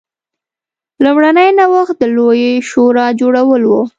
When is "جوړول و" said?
3.19-3.71